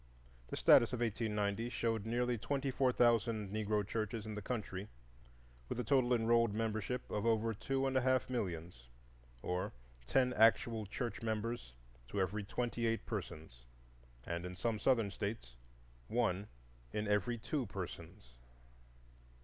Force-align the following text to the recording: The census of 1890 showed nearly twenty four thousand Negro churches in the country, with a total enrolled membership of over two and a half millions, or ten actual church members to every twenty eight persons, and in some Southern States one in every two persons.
The 0.47 0.57
census 0.57 0.93
of 0.93 1.01
1890 1.01 1.69
showed 1.69 2.07
nearly 2.07 2.35
twenty 2.35 2.71
four 2.71 2.91
thousand 2.91 3.53
Negro 3.53 3.87
churches 3.87 4.25
in 4.25 4.33
the 4.33 4.41
country, 4.41 4.87
with 5.69 5.79
a 5.79 5.83
total 5.83 6.15
enrolled 6.15 6.55
membership 6.55 7.07
of 7.11 7.23
over 7.27 7.53
two 7.53 7.85
and 7.85 7.95
a 7.95 8.01
half 8.01 8.27
millions, 8.27 8.89
or 9.43 9.73
ten 10.07 10.33
actual 10.33 10.87
church 10.87 11.21
members 11.21 11.73
to 12.07 12.19
every 12.19 12.43
twenty 12.43 12.87
eight 12.87 13.05
persons, 13.05 13.67
and 14.23 14.43
in 14.43 14.55
some 14.55 14.79
Southern 14.79 15.11
States 15.11 15.53
one 16.07 16.47
in 16.91 17.07
every 17.07 17.37
two 17.37 17.67
persons. 17.67 18.33